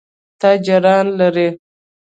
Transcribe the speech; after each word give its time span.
تاجران 0.41 1.05
لري. 1.19 1.47